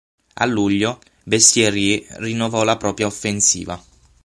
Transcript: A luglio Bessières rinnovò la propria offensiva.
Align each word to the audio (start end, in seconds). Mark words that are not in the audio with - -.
A 0.33 0.45
luglio 0.47 0.99
Bessières 1.25 2.07
rinnovò 2.17 2.63
la 2.63 2.75
propria 2.75 3.05
offensiva. 3.05 3.79